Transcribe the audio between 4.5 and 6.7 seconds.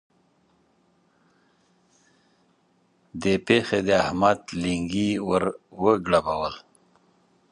لېنګي ور وګړبول.